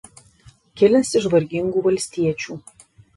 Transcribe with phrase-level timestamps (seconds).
[0.81, 2.57] Kilęs iš vargingų valstiečių.